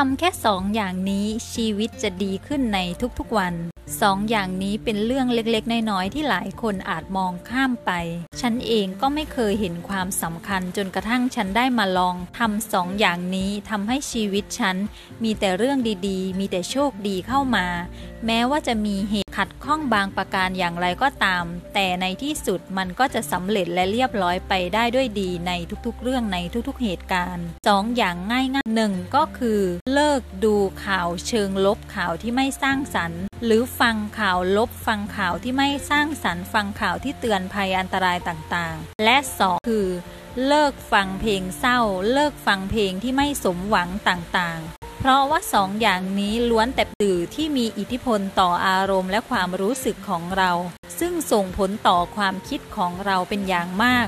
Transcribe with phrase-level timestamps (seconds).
[0.00, 2.78] ทำแค่สองอย่างนี้ชีวิตจะดีขึ้นใน
[3.18, 3.54] ทุกๆวัน
[4.00, 7.90] สองอย่างนี้เป็นเรื่องเล็กๆ น้อยๆ ที่หลายคนอาจมองข้ามไป
[8.40, 14.76] ฉันเองก็ไม่เคยเห็นความสำคัญจนกระทั่งฉันได้มาลองทำสองอย่างนี้ทำให้ชีวิตฉัน
[15.24, 17.66] มีแต่เรื่องดีๆ มีแต่โชคดีเข้ามา
[18.26, 21.44] แม้ว่าจะมีเหตุขัดข้องบางประการอย่างไรก็ตาม
[21.74, 25.52] แต่ในที่สุดมันก็จะสำเร็จและเรียบร้อยไปได้ด้วยดีใน
[25.86, 29.60] ทุกๆ เรื่องในทุกๆ เหตุการณ์สองอย่างง่ายๆหนึ่งก็คือ
[29.92, 39.86] เลิกดูข่าวเชิงลบข่าวที่ไม่สร้างสรรค์ หรือฟังข่าวลบฟังข่าวที่ไม่สร้างสรรค์ ฟังข่าวที่เตือนภัยอันตรายต่างๆ และสองคือ
[40.46, 41.80] เลิกฟังเพลงเศร้า
[42.12, 50.52] เลิกฟังเพลงที่ไม่สมหวังต่างๆ เพราะว่าสองอย่างนี้ล้วนแต่สื่อที่มีอิทธิพลต่ออารมณ์และความรู้สึกของเรา
[51.00, 54.06] ซึ่งส่งผลต่อความคิดของเราเป็นอย่างมาก